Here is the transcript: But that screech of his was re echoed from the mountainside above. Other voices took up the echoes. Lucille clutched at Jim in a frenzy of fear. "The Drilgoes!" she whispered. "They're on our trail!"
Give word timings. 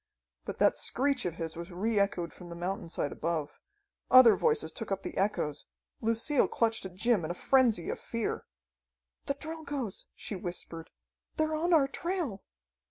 But 0.45 0.57
that 0.57 0.77
screech 0.77 1.25
of 1.25 1.35
his 1.35 1.55
was 1.55 1.71
re 1.71 1.99
echoed 1.99 2.33
from 2.33 2.49
the 2.49 2.55
mountainside 2.55 3.11
above. 3.11 3.59
Other 4.09 4.35
voices 4.35 4.71
took 4.71 4.91
up 4.91 5.03
the 5.03 5.15
echoes. 5.15 5.67
Lucille 6.01 6.47
clutched 6.47 6.87
at 6.87 6.95
Jim 6.95 7.23
in 7.23 7.29
a 7.29 7.35
frenzy 7.35 7.87
of 7.91 7.99
fear. 7.99 8.47
"The 9.27 9.35
Drilgoes!" 9.35 10.07
she 10.15 10.35
whispered. 10.35 10.89
"They're 11.37 11.53
on 11.53 11.71
our 11.71 11.87
trail!" 11.87 12.41